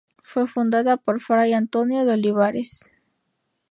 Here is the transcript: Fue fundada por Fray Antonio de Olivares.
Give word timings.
Fue 0.23 0.47
fundada 0.47 0.97
por 0.97 1.19
Fray 1.21 1.53
Antonio 1.53 2.05
de 2.05 2.13
Olivares. 2.13 2.89